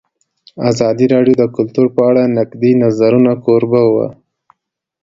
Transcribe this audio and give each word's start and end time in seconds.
ازادي 0.69 1.05
راډیو 1.13 1.35
د 1.39 1.43
کلتور 1.57 1.87
په 1.95 2.01
اړه 2.09 2.21
د 2.25 2.29
نقدي 2.37 2.71
نظرونو 2.83 3.31
کوربه 3.45 3.81
وه. 3.93 4.07